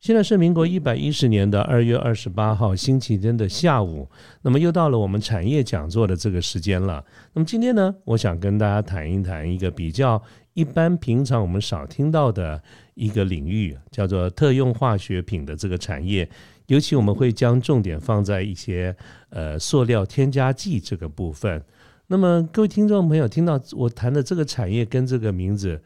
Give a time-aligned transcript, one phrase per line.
[0.00, 4.08] 现在是民国一百一十年的二月二十八号星期天的下午，
[4.42, 7.04] 那么又到了我们产业讲座的这个时间了。
[7.32, 10.22] 那么今天呢，我想跟大家谈一谈一个比较
[10.54, 12.62] 一般、平常我们少听到的
[12.94, 16.28] 一个领域，叫做特用化学品的这个产业。
[16.68, 18.94] 尤其我们会将重点放在一些
[19.30, 21.60] 呃塑料添加剂这个部分。
[22.06, 25.82] 那么各位听众朋友，听到我谈的这个产业跟这个名字。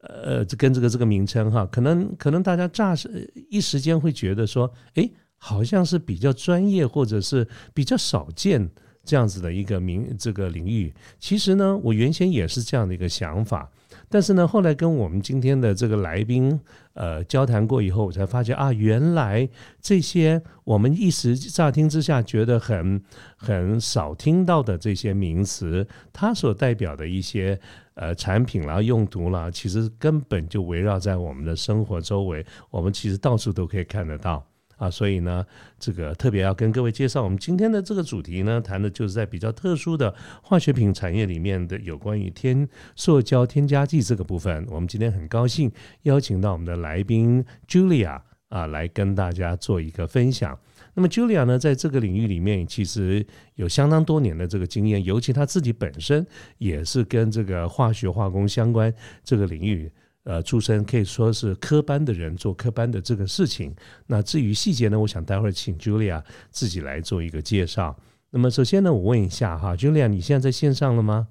[0.00, 8.68] 呃，这跟这个这个名称哈，可能可能大家乍时一时间会觉得说，哎，好像是比较专业或者是比较少见
[9.04, 10.92] 这样子的一个名这个领域。
[11.18, 13.70] 其实呢，我原先也是这样的一个想法。
[14.12, 16.60] 但是呢，后来跟我们今天的这个来宾
[16.94, 19.48] 呃交谈过以后，我才发现啊，原来
[19.80, 23.00] 这些我们一时乍听之下觉得很
[23.36, 27.56] 很少听到的这些名词，它所代表的一些
[27.94, 34.44] 呃产品啦、用途啦，其实根本就围绕在我们的生活周围，我们其实到处都可以看得到。
[34.80, 35.44] 啊，所以呢，
[35.78, 44.66] 这个特别要跟各位介绍，我们今天的这个主题呢，谈的就是在比较特殊的化学品产业里面的有关于添塑胶添加剂这个部分。
[44.70, 45.70] 我们今天很高兴
[46.04, 50.58] 邀请到我们的来宾 Julia 啊，来跟大家做一个分享。
[50.94, 58.90] 那么 Julia 呢，在这个领域里面其实有相当多年的这个经验，尤其他自己本身也是跟这个化学化工相关
[59.22, 59.92] 这个领域。
[60.24, 63.74] 呃，出身可以说是科班的人做科班的这个事情。
[64.06, 67.96] 那至于细节呢，我想待会儿请 Julia 自己来做一个介绍。
[68.30, 71.28] 那么首先呢，我问一下哈，Julia，你现在在线上了吗？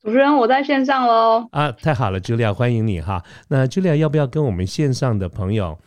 [0.00, 1.48] 主持人，我在线上喽。
[1.52, 3.24] 啊，太好了，Julia，欢迎你哈。
[3.48, 5.78] 那 Julia 要不要跟我们线上的朋友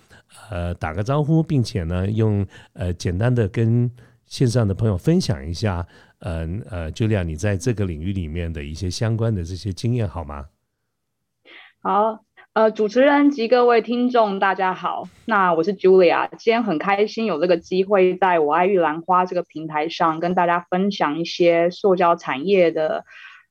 [0.50, 3.92] 呃打个招呼，并且呢，用呃简单的跟
[4.26, 5.86] 线上的朋友分享一下，
[6.20, 10.46] 呃呃，Julia 你在这个领域里面的一些相关的这些经验好吗？
[11.88, 12.22] 好，
[12.54, 15.08] 呃，主持人及各位听众，大家好。
[15.26, 23.06] 那我是 Julia，今天很开心有这个机会，在我爱玉兰花这个平台上跟大家分享一些塑胶产业的，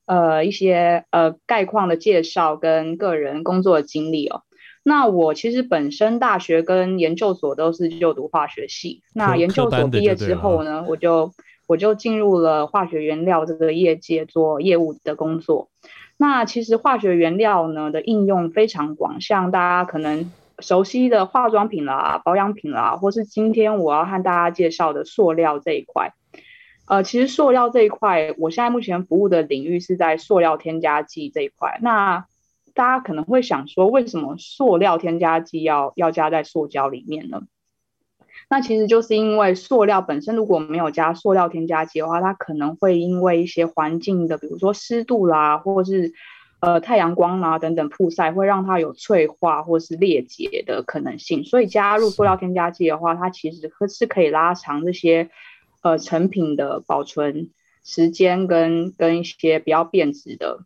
[0.06, 4.42] 呃，一些呃概况的介绍跟个人工作的经历哦。
[4.82, 11.30] 那我其实本身大学跟研究所都是就读化学系，那研究所毕业之后呢，我就
[11.68, 15.68] 我就进入了化学原料这个业界做业务的工作。
[16.16, 20.30] 那其实化学原料呢的应用非常广，像大家可能
[20.60, 26.12] 熟悉的化妆品啦、保养品啦，或是今天我要和大家介绍的塑料这一块。
[26.86, 31.78] 呃，其实塑料这一块，我现在目前服务的领域是在塑料添加剂这一块。
[31.80, 32.26] 那
[32.74, 37.42] 大家可能会想说，为什么塑料添加剂要要加在塑胶里面呢？
[38.48, 46.12] 那其实就是因为塑料本身如果没有加塑料添加剂的话，它可能会因为一些环境的，比如说湿度啦，或者是
[46.60, 51.44] 呃太阳光啦等等曝晒，会让它有脆化或是裂解的可能性。
[51.44, 55.30] 所以加入塑料添加剂的话，它其实是可以拉长这些
[55.82, 57.50] 呃成品的保存
[57.82, 60.60] 时间跟跟一些比较变质的。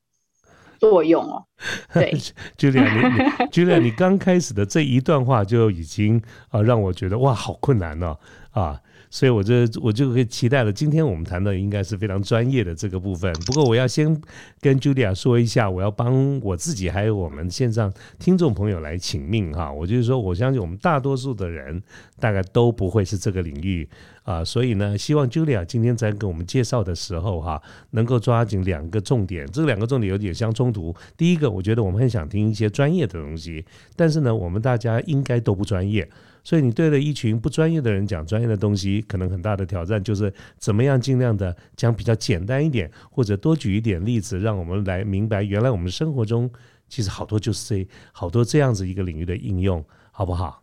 [0.79, 1.45] 作用哦，
[1.93, 2.13] 对，
[2.57, 8.17] Julia，你 Julia，你刚开始的这一段话就已经啊让我觉得哇，好困难哦
[8.53, 8.81] 啊。
[9.11, 10.73] 所以，我这我就可以期待了。
[10.73, 13.33] 今天我们谈的应该是非常专业的这个部分。
[13.47, 14.21] 不过，我要先
[14.61, 19.73] 跟 Julia 说一下，我要帮我自己还有我们线上听众朋友来请命哈。
[19.73, 21.83] 我就是说，我相信我们大多数的人
[22.21, 23.89] 大概都不会是这个领域
[24.25, 24.45] 啊。
[24.45, 29.47] 所以呢，希望 Julia 今天在给我们介绍的时候哈，能够抓紧两个重点。
[29.51, 30.95] 这两个重点有点相冲突。
[31.17, 33.65] 第一个，我觉得我们很想听一些专业的东西，
[33.97, 36.09] 但是呢，我们大家应该都不专业。
[36.49, 46.51] 所以你对着一群不专业的人讲专业的东西，可能很大的挑战就是怎么样尽量的讲比较简单一点，或者多举一点例子，让我们来明白原来我们生活中
[46.89, 50.63] 其实好多就是这好多这样子一个领域的应用，好不好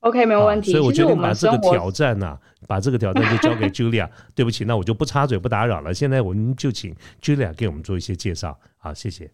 [0.00, 0.70] ？OK，没有问题。
[0.70, 4.08] 所以我决定把这个挑战呢，把这个挑战就交给 Julia。
[4.34, 5.92] 对不起，那我就不插嘴不打扰了。
[5.92, 8.58] 现在我们就请 Julia 给我们做一些介绍。
[8.78, 9.30] 好，谢谢。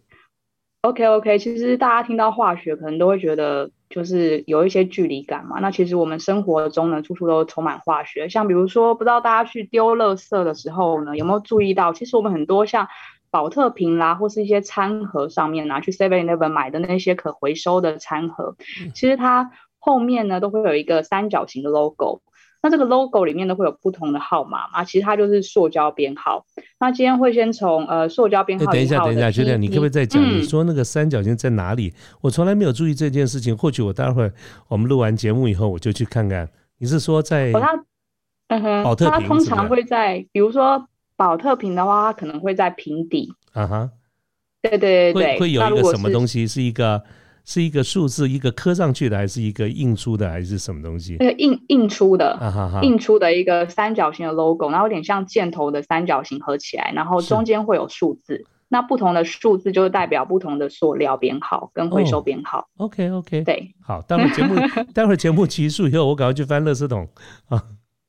[0.81, 3.71] OK，OK，其实大家听到化学可能都会觉得。
[3.89, 5.59] 就是有一些距离感嘛。
[5.59, 8.29] 那其实我们生活中呢，处处都充满化学。
[8.29, 12.87] 像比如说，不知道大家去丢垃圾的时候呢，有没有注意到，其实我们很多像
[13.29, 18.55] 保特瓶啦，或是一些餐盒上面拿去 Seven Eleven 买的那些可回收的餐盒，
[18.93, 22.21] 其实它后面呢都会有一个三角形的 logo。
[22.65, 26.43] 那这个 logo 里面都会有不同的号码嘛，其实它就是塑胶编号。
[26.79, 28.65] 那今天会先从呃塑胶编号。
[28.71, 30.19] 等一下，等一下，觉得你可不可以再讲？
[30.19, 31.93] 你说那个三角形在哪里？
[32.21, 33.55] 我从来没有注意这件事情。
[33.55, 34.33] 或许我待会儿
[34.67, 36.49] 我们录完节目以后，我就去看看。
[36.79, 37.51] 你是说在？
[37.51, 37.85] 哦，它
[38.47, 43.31] 嗯哼，保特瓶它通常会在，比如说保特瓶的话，它可能会在瓶底。
[43.53, 43.91] 啊哈。
[44.63, 45.33] 对对对对。
[45.33, 46.47] 会会有一个什么东西？
[46.47, 47.03] 是一个。
[47.45, 51.15] 是一个数字，一个刻上去的，还是一个印出的，还是什么东西？
[51.19, 52.37] 那个印印出的，
[52.81, 58.45] 印出的一个三角形的 logo，然后有点像箭头的三角形合起来，然后中间会有数字。
[58.67, 62.67] 那不同的数字就是代表不同的塑料编号跟回收编号。
[62.77, 64.55] OK OK，对，好，待会儿节目
[64.91, 67.07] 待会儿节目结束以后，我赶快去翻垃圾桶
[67.49, 67.63] 啊。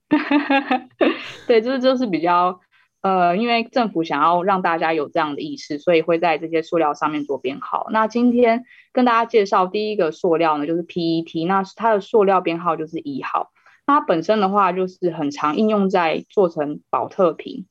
[1.46, 2.58] 对，就是就是比较。
[3.02, 7.86] 呃，因为政府想要让大家有这样的意识，所以会在这些塑料上面做编号。
[7.90, 13.52] 那今天跟大家介绍第一个塑料呢，就是 PET，那它的塑料编号就是一号。
[13.86, 17.66] 它本身的话，就是很常应用在做成保特瓶。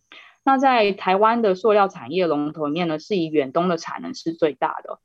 [0.45, 4.99] 那在台湾的塑料产业龙头里面呢，是以远东的产能是最大的。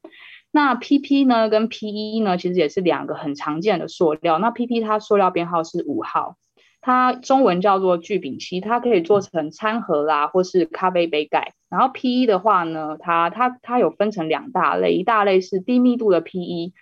[0.53, 4.39] 那 PP 呢，跟 PE 呢，其实也是两个很常见的塑料。
[4.39, 6.37] 那 PP 它塑料编号是五号。
[6.83, 11.53] 它中文叫做聚丙烯，它可以做成餐盒啦，或是咖啡杯盖。
[11.69, 16.73] 然后 PE 的话呢，它它它有分成两大类，一大类是低密度的 PE，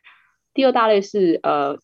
[0.54, 1.78] 第二大类是呃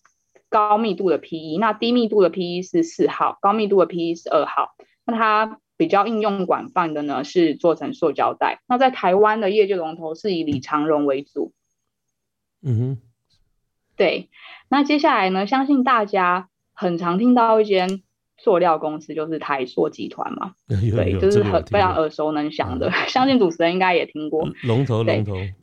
[0.48, 1.58] 高密度的 PE。
[1.58, 4.76] 那低密度的 PE 是四号，高密度的 PE 是二号。
[5.04, 8.62] 那它比较应用广泛的呢，是做成塑胶袋。
[8.68, 11.52] 那在台湾的业界龙头是以李长荣为主。
[12.62, 12.98] 嗯哼，
[13.96, 14.30] 对。
[14.68, 16.48] 那接下来呢，相信大家。
[16.74, 18.02] 很常听到一间
[18.36, 24.48] 塑料公司，就是台塑集团嘛， 对，就是很非常耳熟能详的， 相信主持人应该也听过。
[24.64, 25.54] 龙头龙头，对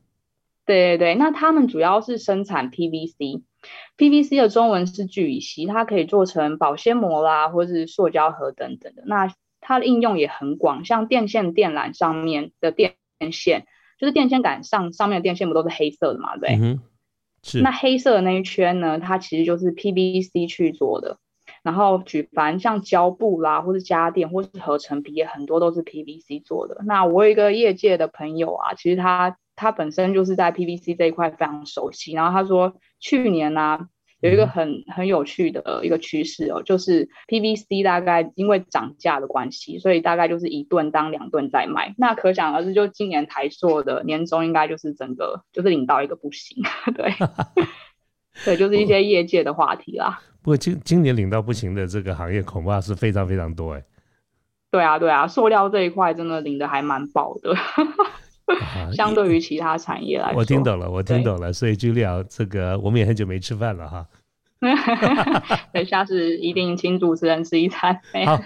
[0.66, 9.04] 对对，那他们主要是生产 PVC，PVC 的中文是聚乙烯，它可以做成保鲜膜啦，或是塑胶盒等等的。
[9.06, 12.96] 那它的应用也很广，像电线电缆上面的电
[13.32, 13.66] 线，
[14.00, 16.58] 就是电线杆上上面的电线不都是黑色的嘛，对。
[17.64, 19.00] 那黑色的那一圈呢？
[19.00, 21.18] 它其实就是 PVC 去做的。
[21.64, 26.82] 然后举凡像胶布啦，或是家电，或是合成皮，很多都是 PVC 做的。
[26.86, 32.14] 那我有一个业界的朋友啊，其实他他本身就是在 PVC 这一块非常熟悉。
[32.14, 33.88] 然后他说，去年呢。
[34.22, 41.96] 有一个很很有趣的一个趋势哦，就是 PVC 大概因为涨价的关系，所以大概就是一吨当两吨在卖。
[41.98, 46.64] 那可想而知，就今年台塑的年终应该就是整个就是领到一个不行，
[46.96, 47.12] 对，
[48.46, 50.22] 对，就是一些业界的话题啦。
[50.44, 53.84] 不过今今年领到不行的这个行业恐怕是非常非常多哎。
[54.72, 57.54] 对啊，对啊，塑料这一块真的领的还蛮爆的，
[58.94, 60.40] 相对于其他产业来说。
[60.40, 61.54] 我听懂了，我听懂了。
[61.54, 64.08] 所以 Julia，这个我们也很久没吃饭了哈。
[65.74, 68.00] 等下次一定请主持人吃一餐。
[68.26, 68.40] 好，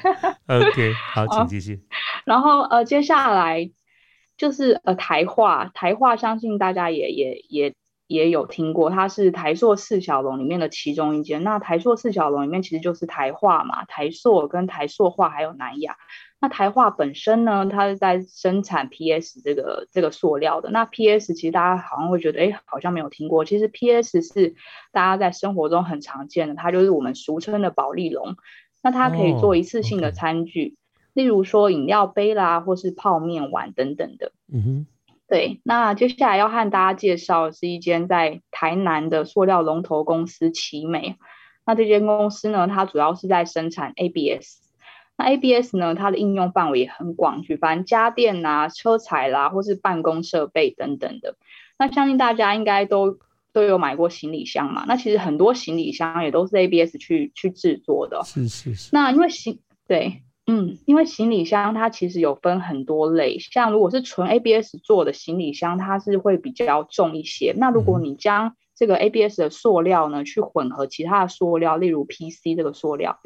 [0.48, 1.82] OK，好，请继续。
[2.24, 3.70] 然后呃，接下来
[4.38, 7.74] 就是呃台化，台化相信大家也也也
[8.08, 11.44] 也有听过，它是台塑四小龙里面的其中一间。
[11.44, 15.98] 那台塑四小龙里面其实就是台化嘛，台塑跟台塑化还有南亚。
[16.40, 20.70] 那台化本身呢，它是在生产 PS 这个这个塑料的。
[20.70, 23.44] 那 PS 其实大家好像会觉得，哎，好像没有听过。
[23.44, 24.54] 其实 PS 是
[24.92, 28.36] 大家在生活中很常见的，它就是我们俗称的保利龙。
[28.84, 30.76] 那它可以做一次性的餐具，
[31.14, 34.32] 例如说饮料杯啦，或是泡面碗等等的。
[34.54, 34.88] 嗯哼。
[35.28, 41.16] 对，那接下来要和大家介绍是一间在台南的塑料龙头公司奇美。
[41.66, 44.64] 那这间公司呢，它主要是在生产 ABS。
[45.18, 45.96] 那 ABS 呢？
[45.96, 51.38] 它的应用范围也很广，举凡家电啊、车材啦，或是办公设备等等的。
[51.80, 53.18] 那相信大家应该都
[53.54, 54.84] 都有买过行李箱嘛？
[54.88, 58.22] 那其实很多行李箱也都是 ABS 去去制作的。
[58.26, 58.90] 是是是。
[58.92, 67.54] 那因为行对，嗯，因为行李箱它其实有分很多类，像如果是纯 ABS 做的行李箱，它是会比较重一些。
[67.58, 73.20] 那如果你将这个 ABS 的塑料呢，去混合其他的塑料，例如 PC 这个塑料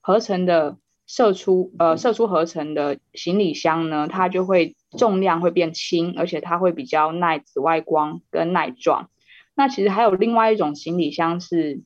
[0.00, 0.76] 合成的。
[1.12, 9.10] 射出呃射出合成的行李箱呢，它就会重量会变轻，而且它会比较耐紫外光跟耐撞。
[9.56, 11.80] 那其实还有另外一种行李箱是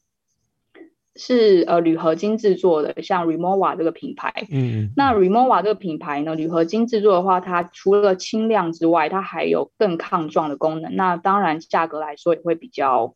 [1.17, 4.33] 是呃铝合金制作的，像 Remova 这个品牌。
[4.51, 4.93] 嗯。
[4.97, 10.95] 那 Remova 这个品牌呢，铝合金制作的话，它除了轻量之外，它还有更抗撞的功能。
[10.97, 13.15] 那当然价格来说也会比较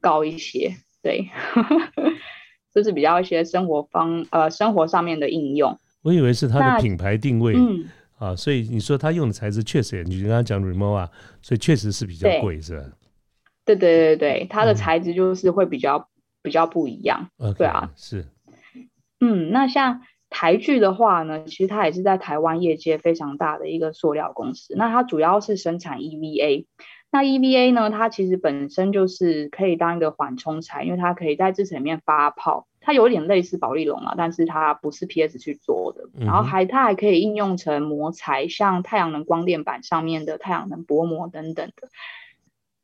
[0.00, 0.74] 高一些。
[1.02, 1.28] 对。
[2.74, 5.76] 就是比较一些生活方呃生活上面的应用。
[6.02, 7.84] 我以为是它的品牌定位，嗯
[8.18, 11.08] 啊，所以你说它用的材质确实，你刚刚讲 Remova，，
[11.42, 12.84] 所以确实是比较贵，是吧？
[13.64, 16.08] 对对对对，它的材质就是会比较
[16.42, 18.26] 比较不一样，对啊，是。
[19.20, 24.74] 嗯，那像台剧的话呢，其实它也是在台湾业界非常大的一个塑料公司。
[24.76, 26.66] 那它主要是生产 EVA。
[27.10, 32.66] 那 EVA 呢，它其实本身就是可以当一个缓冲材，因为它可以在制成里面发泡。
[32.80, 36.08] 它有点类似保利龙啊，但是它不是 PS 去做的。
[36.24, 41.88] 然后还它还可以应用成膜材，像太阳能光电板上面的太阳能薄膜等等的。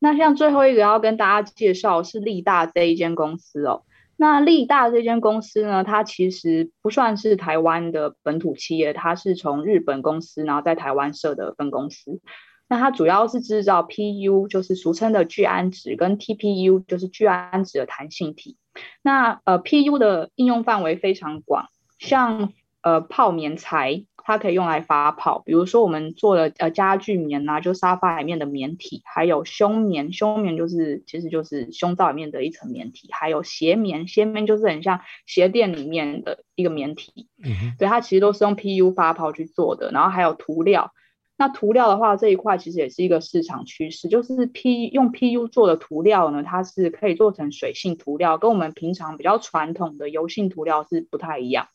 [0.04, 3.84] 那像最后一个要跟大家介绍是力大这一间公司哦。
[4.18, 12.20] 那力大这间公司呢，它其实不算是台湾的本土企业，它是从日本公司然后在台湾设的分公司。
[12.68, 18.58] 那它主要是制造 PU，就是俗称的聚氨酯，跟 TPU，就是聚氨酯的弹性体。
[19.00, 21.68] 那呃，PU 的应用范围非常广，
[21.98, 40.92] 像呃泡棉材，它可以用来发泡，比如说我们做的呃家具棉呐，就沙发里面的棉体，还有胸棉，胸棉就是其实就是胸罩里面的一层棉体，还有鞋棉，鞋棉就是很像鞋垫里面的一个棉体，嗯，对，它其实都是用 PU 发泡去做的，然后还有涂料。
[41.36, 51.66] 那涂料的话，这一块其实也是一个市场趋势，就是 P 用 PU 做的涂料呢，它是可以做成水性涂料，跟我们平常比较传统的油性涂料是不太一样。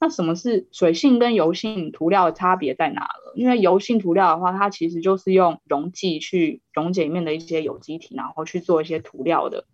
[0.00, 3.34] 那什么是水性跟油性涂料的差别在哪了？
[3.36, 9.66] 因为油性涂料的话，它其实就是用溶剂去溶解里面的一些有机体，然后去做一些涂料的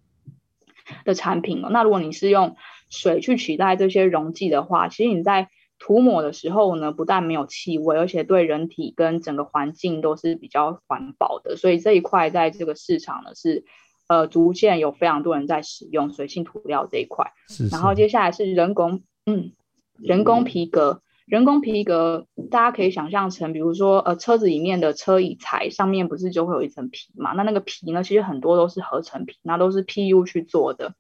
[1.05, 2.57] 的产品了那如果你是用
[2.91, 11.57] 水去取代这些溶剂的话，其实你在涂抹的时候呢，不但没有气味，而且对人体跟整个环境都是比较环保的。
[11.57, 13.65] 所以这一块在这个市场呢是，
[14.09, 17.33] 呃，逐渐有非常多人在使用水性涂料这一块。
[17.49, 17.69] 是。
[17.69, 19.53] 然后接下来是人工，嗯，
[19.99, 21.03] 人工皮革。
[21.27, 27.33] 人工皮革大家可以想象成，比如说呃，车子里面的车椅材上面不是就会有一层皮嘛？
[27.33, 30.95] 那那个皮呢，其实很多都是合成皮，那都是 PU 去做的。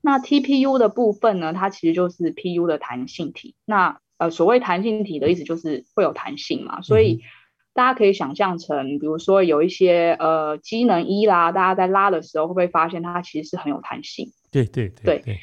[0.00, 3.56] 那 TPU 的部分呢，它其实就是 PU 的弹性体。
[3.64, 7.22] 那呃，所谓弹性体的意思就是会有弹性嘛，所以
[7.74, 14.32] 大家可以想象成，比如说有一些呃机能衣啦，大家在拉的时候会不会发现它其实是很有弹性？
[14.50, 15.38] 对对对对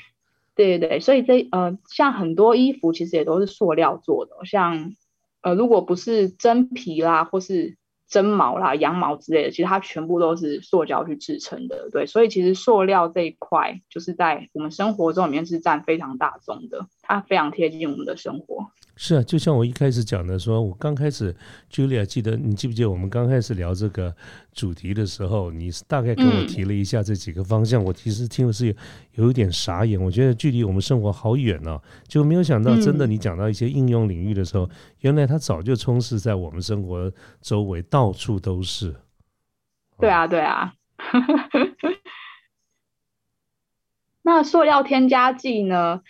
[0.56, 4.94] 对对对，所以这呃像很多衣服其实也都是塑料做的，像
[5.42, 7.78] 呃如果不是真皮啦或是
[8.08, 11.90] 真毛啦、羊毛之类的，其实它全部都是塑胶去制成的。
[11.92, 16.88] 对，所以其实塑料这一块就是在我们生活中里面是占非常大宗的。
[17.14, 18.66] 它非常贴近我们的生活。
[18.96, 21.36] 是啊，就像我一开始讲的，说我刚开始
[21.72, 24.16] ，Julia 记得你记不记得我们刚开始聊这个
[24.54, 28.74] 主题的时候，你大概跟我提了一下这几个方向，我其实听的是有
[29.16, 38.96] 有一点傻眼，我觉得距离我们生活好远哦，就没有想到真的你讲到一些应用领域的时候，原来它早就充斥在我们生活周围，到处都是。
[39.98, 40.74] 对啊，对啊。
[44.26, 46.02] 那塑料添加剂呢？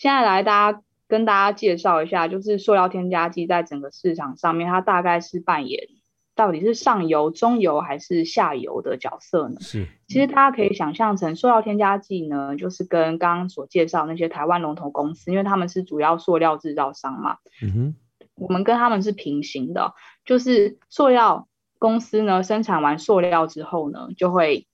[0.00, 5.88] 现在来，大家跟大家介绍一下，就是塑料添加剂在整个市场上面，它大概是扮演
[6.34, 9.60] 到底是上游、中游还是下游的角色呢？
[9.60, 17.94] 是，其实大家可以想象成，塑料添加剂呢，就是跟刚刚所介绍那些台湾龙头公司，因为他们是主要塑料制造商嘛，嗯哼，
[18.36, 19.92] 我们跟他们是平行的，
[20.24, 21.46] 就是塑料
[21.78, 24.66] 公司呢，生产完塑料之后呢，就会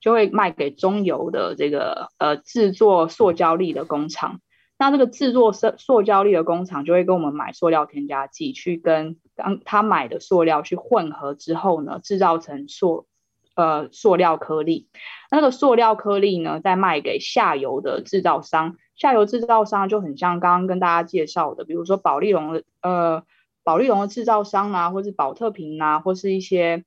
[0.00, 4.40] 就会卖给中游的这个呃制作塑胶粒的工厂。
[4.82, 13.06] 那这个制作塑塑胶粒的工厂就会跟我们买塑料添加剂，去跟当他买的塑料去混合之后呢，制造成塑
[13.54, 14.88] 呃塑料颗粒。
[15.30, 18.76] 那个塑料颗粒呢，再卖给下游的制造商。
[18.96, 23.22] 下游制造商就很像刚刚跟大家介绍的，比如说宝丽龙的呃
[23.62, 26.82] 宝丽龙的制造商啊，或是宝特瓶啊，或是一些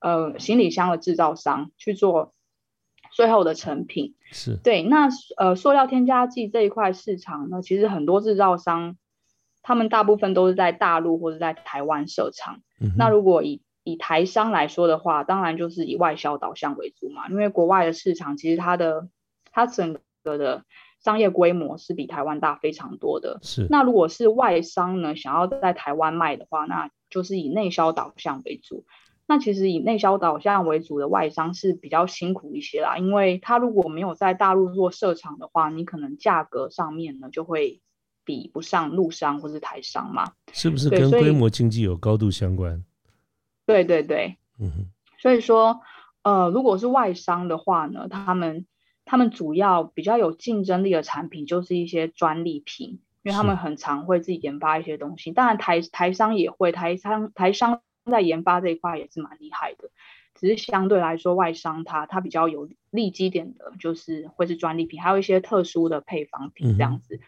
[0.00, 2.34] 呃行李箱的制造商去做。
[3.18, 5.08] 最后的成品是对，那
[5.38, 8.96] 呃，塑料添加剂这一块市场呢，其实很多制造商，
[9.60, 12.60] 他们大部分都是在大陆或者在台湾设厂。
[12.96, 19.08] 那如果以以台商来说的话，当然就是以外销导向为主嘛，因为国外的市场其实它的
[19.50, 20.62] 它整个的
[21.00, 23.40] 商业规模是比台湾大非常多的。
[23.42, 28.84] 是那如果是外商呢，想要在台湾卖的话，那就是以内销导向为主。
[29.30, 37.82] 那其实以内销导向为主的外商是比较辛苦一些啦，因为他如果没有在大陆做设厂的话，你可能价格上面呢就会
[38.24, 40.32] 比不上陆商或是台商嘛。
[40.54, 42.82] 是不是跟规模经济有高度相关？
[43.66, 44.86] 对对对，嗯哼。
[45.18, 45.82] 所以说，
[46.22, 48.64] 呃，如果是外商的话呢，他们
[49.04, 55.32] 他们主要比较有竞争力的产品就是一些专利品，因为他们很常会自己研发一些东西。
[55.32, 57.82] 当然台台商也会，台商台商。
[58.10, 59.90] 在研发这一块也是蛮厉害的，
[60.34, 67.20] 只是相对来说，外商它它比较有利基点的，就是会是专利品，还有一些特殊的配方品这样子。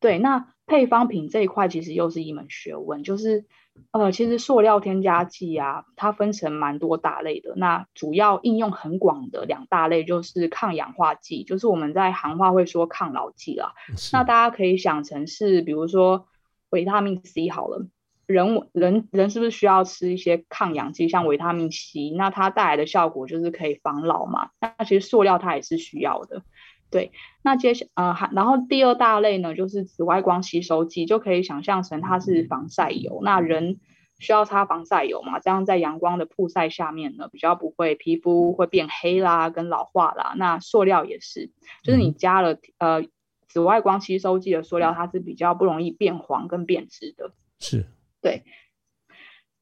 [0.00, 3.44] 对，那配方品这一块其实又是一门学问，就是
[3.92, 7.52] 呃，其实塑料添加剂啊，它分成蛮多大类的。
[7.54, 13.74] 那主要应用很广的两大类就是抗氧化剂，就是我们在行话会说抗老剂啦。
[14.12, 16.26] 那大家可以想成是，比如说
[16.70, 17.86] 维他命 C 好了，
[18.26, 22.10] 人人人是不是需要吃一些抗氧剂，像维他命 C？
[22.16, 24.50] 那它带来的效果就是可以防老嘛。
[24.60, 26.42] 那其实塑料它也是需要的。
[26.90, 27.10] 对，
[27.42, 33.20] 那接下呃，然后第二大类呢，就是紫外光吸收剂，就可以想象成它是防晒油。
[33.24, 33.80] 那人
[34.18, 35.40] 需要擦防晒油嘛？
[35.40, 40.34] 这样在阳光的曝晒下面呢，比较不会皮肤会变黑啦，跟老化啦。
[40.36, 41.50] 那塑料也是，
[41.82, 43.02] 就是你加了呃
[43.48, 47.32] 紫外光吸收剂的塑料，它是比较不容易变黄跟变质的。
[47.58, 47.86] 是，
[48.22, 48.44] 对。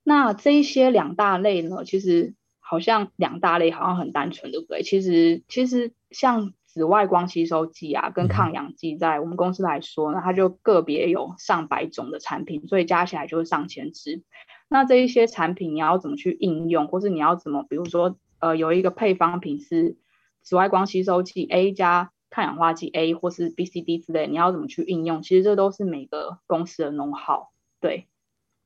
[0.05, 4.83] 那这一些两大类呢，其实好像两大类好像很单纯，对不对？
[4.85, 6.53] 其实其实像。
[6.73, 14.23] 紫外光吸收剂啊，跟抗氧剂，在我们公司来说呢，它就个别有上百种的产品，所以加起来就是上千支。
[14.69, 19.97] 那这一些产品你要怎么去应用，或是你要怎么，比如说，呃，有一个配方品是
[20.43, 25.23] 紫外光吸收剂 A 加抗氧化剂 A，或是 B、C、D 之类，你要怎么去应用？
[25.23, 27.51] 其实这都是每个公司的农号。
[27.81, 28.07] 对。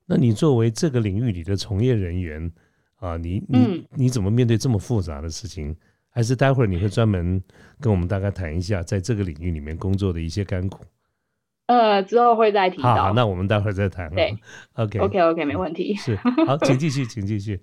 [0.06, 2.52] 那你作为这个领域里的从业人员
[2.96, 5.74] 啊，你你你怎么面对这么复杂的事情？
[6.10, 7.42] 还是待会儿你会专门
[7.80, 10.84] 跟我们大概谈一下，在这个领域里面工作的一些甘苦。
[11.66, 12.94] 呃，之后会再提到。
[12.94, 14.14] 好，那我们待会儿再谈。
[14.14, 14.36] 对
[14.74, 15.94] ，OK，OK，OK，没问题。
[15.96, 16.14] 是，
[16.46, 17.62] 好，请继续，请继续。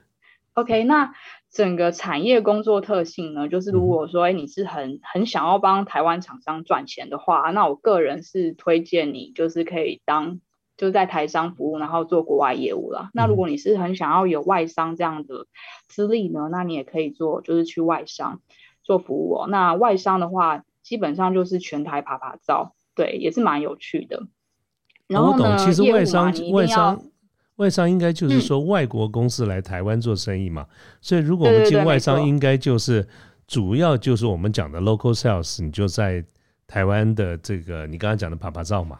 [0.54, 1.12] OK，那
[1.50, 10.40] 整个产业工作特性呢，就是如果说，哎，你是很很想要帮台湾厂商赚钱的话，那我个人是推荐你，就是可以当。
[10.80, 13.10] 就在台商服务，然后做国外业务了。
[13.12, 15.46] 那如果你是很想要有外商这样的
[15.88, 18.40] 资历呢，那你也可以做，就是去外商
[18.82, 19.46] 做服务哦。
[19.48, 24.26] 那外商的话，基本上就是全台爬爬照，对，也是蛮有趣的。
[25.06, 27.02] 然后呢，其实外商外商
[27.56, 30.66] 外商应该就是说外国公司来台湾做生意嘛。
[31.02, 33.06] 所以如果我们进外商，应该就是
[33.46, 36.24] 主要就是我们讲的 local sales，你就在
[36.66, 38.98] 台湾的这个你刚刚讲的爬爬照嘛。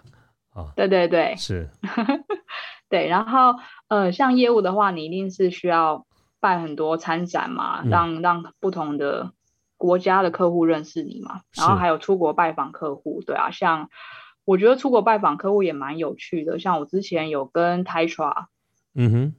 [0.76, 1.68] 对对对，是，
[2.88, 3.54] 对，然后
[3.88, 6.06] 呃，像业务的话，你一定是需要
[6.40, 9.32] 办很多参展嘛，让让不同的
[9.76, 13.88] 国家的客户认识你嘛，然后还有出国拜访客户，对啊，像
[14.44, 18.46] 我觉得出国拜访客户也蛮有趣的，像我之前有跟 Titra，
[18.94, 19.34] 嗯哼，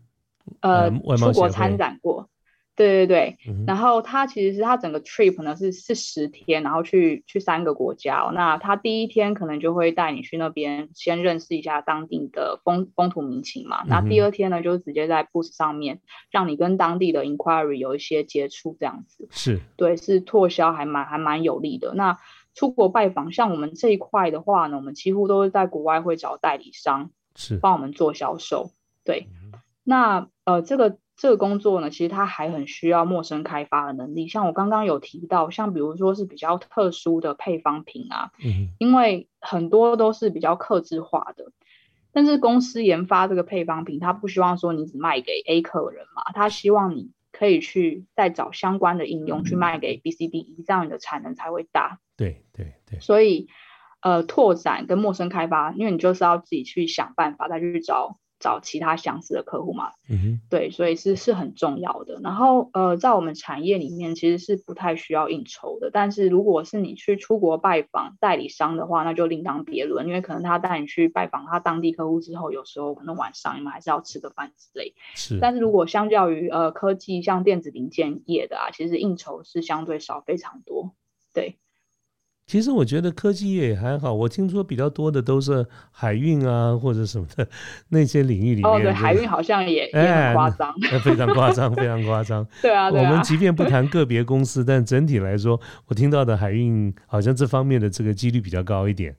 [0.61, 2.29] 呃，出国参展过。
[2.73, 8.21] 对对对，然后他其实是他整个 trip 呢是是十天，然后去去三个国家。
[8.21, 8.31] 哦。
[8.33, 13.83] 那他第一天可能就会带你去那边先认识一下当地的风风土民情嘛。
[13.87, 15.99] 那第二天呢，就直接在 bus 上面
[16.31, 21.93] 让你跟当地的 inquiry 有一些接触，这样子是对，是拓销还蛮还蛮有利的。
[21.93, 22.17] 那
[22.55, 28.71] 出国拜访，像我们这一块的话呢，我们几乎都是在国外会找代理商是帮我们做销售。
[29.03, 29.27] 对，
[29.83, 30.97] 那呃这个。
[31.21, 34.27] 这个工作呢，其实它还很需要陌生开发的能力。
[34.27, 41.51] 像我刚刚有提到，像比如说是比较特殊的配方品啊，嗯，因为很多都是比较克制化的。
[42.11, 51.99] 但是公司研发这个配方品，他不希望说你只卖给 A 客人嘛，他希望你可以去再找相关的应用去卖给 B、C、D、E，这样你的产能才会大。
[52.17, 52.99] 对对对。
[52.99, 53.47] 所以，
[54.01, 58.17] 呃，拓展跟陌生开发，因为你就是要自己去想办法再去找。
[58.41, 62.19] 找其他相似的客户嘛，嗯哼，对，所以是是很重要的。
[62.21, 74.93] 然后呃，在我们产业里面其实是不太需要应酬的，但是如果是你去出国拜访代理商的话，那就另当别论，因为可能他带你去拜访他当地客户之后，有时候可能晚上你们还是要吃个饭之类。
[75.15, 80.95] 是，但是如果相较于呃科技像电子零件业的啊，其实应酬是相对少非常多，
[81.33, 81.57] 对。
[82.51, 87.47] 其实我觉得科技业也还好，我听说比较多的都是海运啊或者什么的
[87.87, 88.69] 那些领域里面。
[88.69, 92.45] 哦，对，海运好像也也很夸张，非常夸张，非常夸张。
[92.61, 99.15] 对啊，我们即便不谈个别公司，但整体来说，我听到的海运好像这方面的这个几率比较高一点。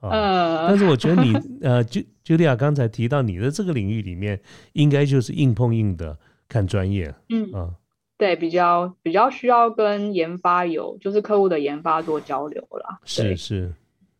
[0.00, 0.10] 嗯，
[0.66, 4.40] 但是我觉得你呃，就茱莉亚刚才提到你的这个领域里面，
[4.72, 6.18] 应该就是硬碰硬的
[6.48, 7.14] 看专业。
[7.28, 7.70] 嗯啊。
[8.22, 13.00] 对，比较比较需要跟研发有，就是客户的研发做交流啦。
[13.04, 13.74] 是是，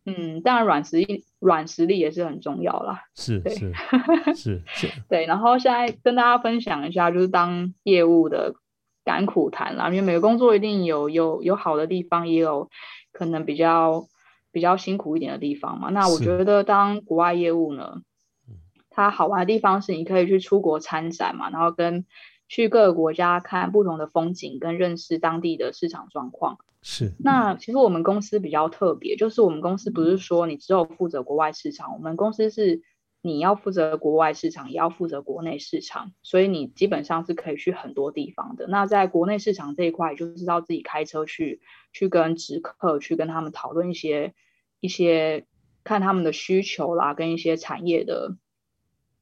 [0.05, 3.03] 嗯，当然软实力软实力也是很重要啦。
[3.15, 3.71] 是是
[4.35, 4.89] 是是。
[5.07, 8.55] 对，然后现在跟大家分享一下，就是当业务的
[9.05, 9.87] 甘苦谈啦。
[9.87, 12.69] 因为每个工作一定有有有好的地方，也有
[13.13, 14.03] 可能比较
[14.51, 15.87] 比较辛苦一点的地方嘛。
[15.91, 18.01] 那我觉得当国外业务呢，
[18.89, 22.05] 它好玩的地方是你可以去出国参展嘛，然后跟
[22.47, 26.59] 去各个国家看不同的风景，跟认识当地的市场状况。
[26.81, 27.13] 是。
[27.19, 32.81] 那其实我们公司比较特别，就是我们公司不是说你只有负责国外市场，我们公司是
[33.21, 38.67] 你要负责国外市场，也要负责国内市场，所以你基本上是可以去很多地方的。
[38.67, 44.33] 那在国内市场这一块，就是要自己开车去，去跟直客去跟他们讨论一些
[44.79, 45.45] 一些
[45.83, 48.37] 看他们的需求啦，跟一些产业的。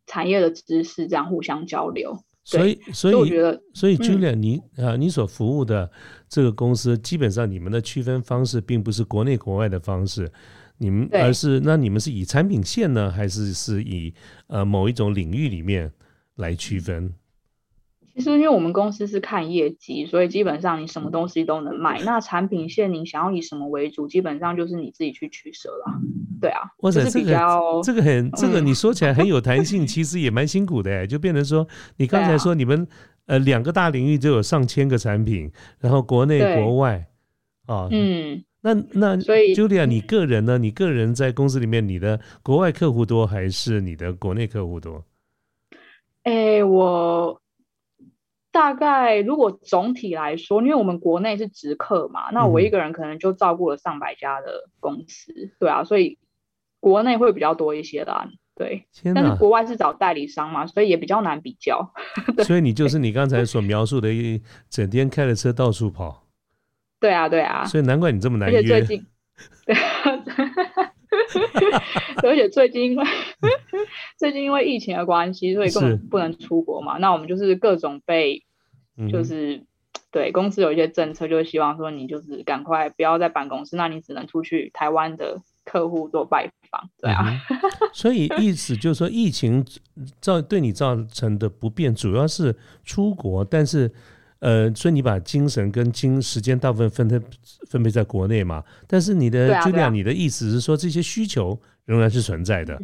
[0.08, 5.90] 产业的知识这样互相交流，所以所以我觉得，所以 Julia，你啊，你所服务的
[6.28, 10.32] 这个公司，基本上你们的区分方式并不是国内国外的方式，
[10.78, 14.14] 你们而是那你们是以产品线呢，还是是以
[14.48, 15.92] 呃某一种领域里面
[16.36, 17.14] 来区分？
[18.14, 22.02] 其实，因为我们公司是看业绩，所以基本上你什么东西都能卖。
[22.04, 26.00] 那产品线你想要以什么为主，基本上就是你自己去取舍了。
[26.42, 27.34] 对啊，哇塞，这个
[27.84, 31.08] 这个很这个你说起来很有弹性， 其实也蛮辛苦的哎。
[31.08, 32.88] 就变成说，你刚才说你们
[33.28, 37.08] 呃两个大领域就有上千个产品，然后国内国外
[37.66, 40.58] 啊，嗯，那那所以 Julia，你个人呢？
[40.58, 45.06] 你个人在公司里面，你的国外客户多还是你的国内客户多？
[46.24, 47.41] 哎，我。
[48.52, 56.20] 大概如果总体来说，因为我们国内是直客嘛，那我一个人可能就照顾了上百家的公司，对啊，所以
[56.80, 58.86] 国内会比较多一些啦，对。
[59.16, 61.94] 但是国外是找代理商嘛，所以也比较难比较。
[62.44, 66.28] 所以你就是你刚才所描述的，一整天开着车到处跑。
[67.00, 67.64] 对啊，对啊。
[67.66, 68.58] 所以难怪你这么难约。
[68.58, 69.06] 而且最近，
[69.66, 69.76] 对，
[72.24, 73.06] 而且最近因为
[74.18, 76.98] 最近因为疫情的关系，所以根本不能出国嘛。
[76.98, 78.44] 那我们就是各种被，
[79.12, 79.64] 就是
[80.12, 87.42] 对公司有一些政策，就是希望说你就是赶快不要在办公室，那你只能出去台湾的客户做拜访，对啊。
[87.94, 89.66] 所以意思就是说，疫情
[90.20, 93.92] 造对你造成的不便，主要是出国，但是。
[94.42, 97.22] 呃，所以你把精神跟精时间大部分分配
[97.70, 98.64] 分配在国内嘛？
[98.88, 102.82] 但是你的 Julia，你的意思是说这些需求仍然是存在的？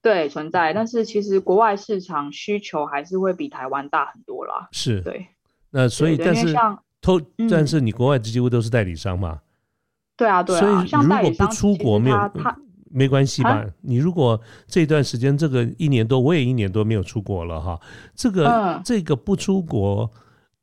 [0.00, 0.72] 对，存在。
[0.72, 4.68] 但是其实国外市场需求还是会比台湾大很多啦。
[4.70, 5.26] 是，对。
[5.70, 6.54] 那所以，但是
[7.02, 9.40] 偷，但是你国外几乎都是代理商嘛？
[10.16, 10.60] 对啊，对啊。
[10.60, 12.32] 所以如果不出国没有
[12.88, 13.66] 没关系吧？
[13.80, 17.80] 你如果这段时间这个一年多，我也一年多没有出国了哈。
[18.14, 20.08] 这个这个不出国。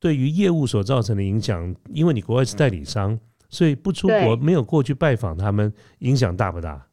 [0.03, 6.87] 对于业务所造成的影响，因为你国外是代理商，所以不出国没有过去拜访他们，影响大不大？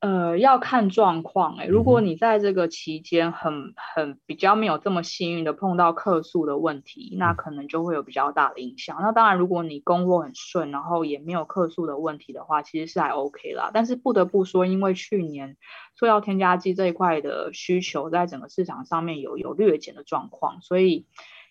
[0.00, 1.66] 呃，要看状况哎。
[1.66, 8.96] 如果你在这个期间很很比较没有这么幸运的碰到客诉的问题，那可能就会有比较大的影响。
[9.00, 13.70] 那当然，如果你工作很顺，然后也没有客诉的问题的话，其实是还 OK 啦。
[13.72, 15.56] 但是不得不说，因为去年
[15.94, 21.06] 塑料添加剂这一块的需求在整个市场上面有有略减的状况，所以。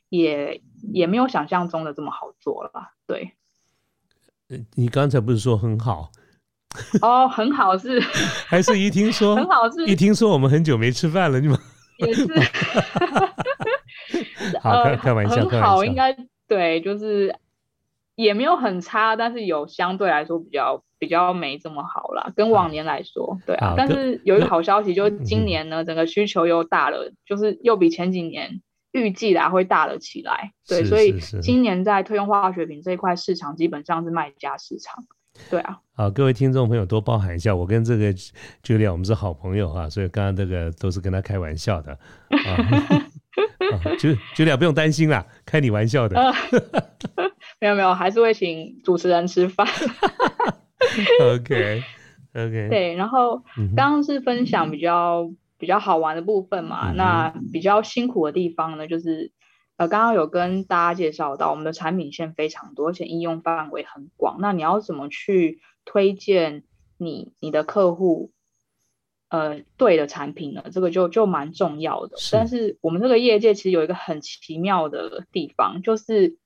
[0.10, 2.72] 也也没有想象中的这么好做了，
[3.08, 3.34] 对。
[4.76, 6.10] 你刚才不是说很好？
[7.02, 8.00] 哦，很好是？
[8.48, 9.86] 还是一听说很好是？
[9.86, 11.58] 一听说我们很久没吃饭了，你们
[12.00, 12.28] 也是。
[14.62, 16.16] 好开开玩笑，很好，应该
[16.48, 17.36] 对，就是
[18.16, 23.76] 也没有很差，但是有相对来说比较比较没这么好啦，跟往年来说，对啊。
[23.78, 28.62] 但是有一个好消息，就是今年呢，整个需求又大了，就是又比前几年。
[28.92, 35.06] 预计啦会大了起来，对，所以今年在推用化学品这一块市场基本上是卖家市场，
[35.50, 35.80] 对啊。
[35.94, 38.12] 好，各位听众朋友多包涵一下，我跟这个
[38.64, 42.00] Julia 我们是好朋友啊，所以刚刚这个都是跟他开玩笑的啊。
[44.00, 46.16] 就 Julia 不用担心啦，开你玩笑的。
[47.62, 49.68] 没有没有，还是会请主持人吃饭。
[51.22, 51.84] OK
[52.34, 52.68] OK。
[52.70, 53.38] 对，然后
[53.76, 55.30] 刚刚是分享比较。
[55.60, 59.32] 比较好玩的部分嘛，那比较辛苦的地方呢，就是
[59.76, 64.38] 呃，刚刚有跟大家介绍到，我们的产品线非常多，而且应用范围很广。
[64.40, 66.64] 那你要怎么去推荐
[66.98, 68.32] 你你的客户
[69.30, 70.64] 呃对的产品呢？
[70.72, 72.18] 这个就就蛮重要的。
[72.32, 76.38] 但是我们这个业界其实有一个很奇妙的地方，就是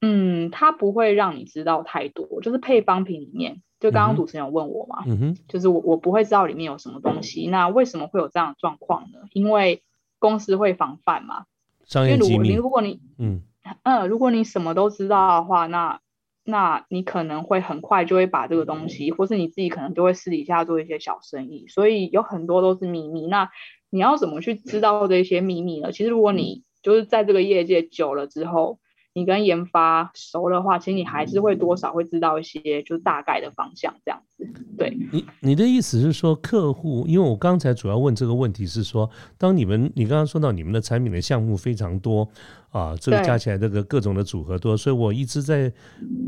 [0.00, 3.62] 嗯，它不会让你知道太多，就是配方品里面。
[3.80, 5.04] 就刚刚主持人有问我嘛，
[5.46, 9.20] 就是我我不会知道里面有什么东西，那为什么会有这样的状况呢？
[9.32, 9.82] 因为
[10.18, 11.44] 公司会防范嘛，
[11.84, 12.52] 商业机密。
[12.54, 13.42] 如果你嗯
[13.84, 16.00] 嗯，如果你什么都知道的话，那
[16.42, 23.26] 那你可能会很快就会把这个东西，或是你自己可能就会私底下做一些小生意，所以有很多都是秘密。
[23.26, 23.50] 那
[23.90, 25.92] 你要怎么去知道这些秘密呢？
[25.92, 28.80] 其实如果你就是在这个业界久了之后。
[29.18, 34.46] 你跟研发熟的话，其实你还是会多少会知道一些就是大概的方向这样子。
[34.78, 42.28] 对你你的意思是说，客户，因为我刚才主要问这个问题是说，当你们你刚刚说到你们的产品的项目非常多
[42.70, 45.72] 啊，这个加起来这个各种的组合多，所以我一直在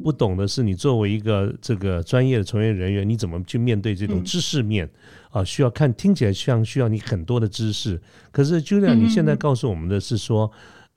[0.02, 4.90] 不懂的是，你作为一个这个专业的从业人员，你怎么去面对这种知识面
[5.30, 5.44] 啊？
[5.44, 10.50] 需要看听起来像需要你很多的知识，可是 Julia，你现在告诉我们的是说。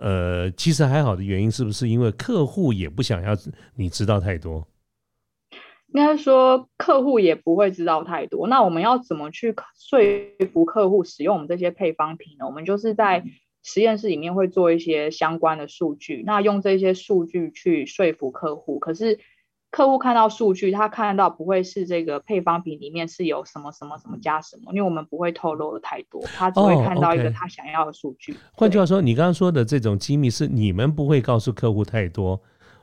[0.03, 3.31] 呃，其实还好的原因是不是因为客户也不想要
[3.75, 4.67] 你知道太多？
[5.93, 8.47] 应该说客户也不会知道太多。
[8.47, 9.99] 那我们要怎么去说
[10.51, 12.45] 服客户使用我们这些配方品呢？
[12.45, 13.23] 我们就是在
[13.63, 18.79] 实验室里面会做一些相关的数据，那用这些数据去说服客户。
[18.79, 19.19] 可是。
[19.73, 28.37] 客户看到数据，他看到不会是这个配方品里面是有什么什么什么加什么，因为我们不会透露的太多，他只会看到一个他想要的数据。
[28.51, 32.39] 换句话说，你刚刚说的这种机密是你们不会告诉客户太多。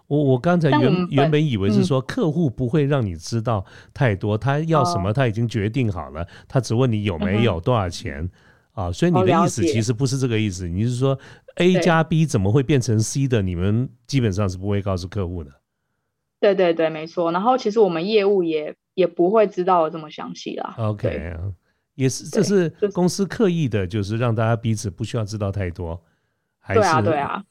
[0.09, 8.29] 我我刚才原原本以为是说客户不会让你知道太多，他要什么他已经决定好了，他只问你有没有多少钱
[8.73, 8.91] 啊。
[8.91, 11.17] 所以你的意思其实不是这个意思，你是说
[11.55, 13.43] A 加 B 怎么会变成 C 的？
[13.43, 15.53] 你们基本上是不会告诉客户的。
[16.41, 17.31] 对对对，没错。
[17.31, 20.75] 然后其实我们业务也也不会知道的这么详细啦。
[20.79, 21.37] OK，
[21.95, 26.03] 也是这是公司刻意的，就是让大家彼此不需要知道太多。
[26.73, 27.45] 对啊，对啊，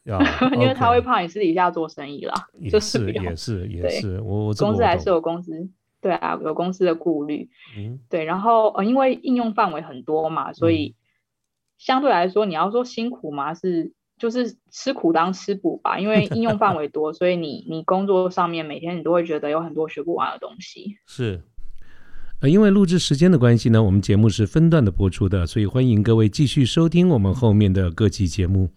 [0.54, 2.34] 因为他会怕你私底下做生意啦。
[2.58, 5.70] 也是也是也是，我我公司还是有公司，
[6.02, 7.50] 对啊，有公司的顾虑。
[7.78, 8.24] 嗯，对。
[8.24, 10.96] 然后呃，因为应用范围很多嘛，所以
[11.78, 13.94] 相对来说，你要说辛苦嘛是。
[14.20, 20.98] 就是吃苦当吃补吧，因为 应用范围多，所以你你工作上面每天你都会觉得有很多学不完的东西。
[21.08, 21.42] 是，
[22.42, 28.70] 呃，因为录制时间的关系呢，我们节目是分段的播出的，所以欢迎各位继续收听我们后面的各期节目。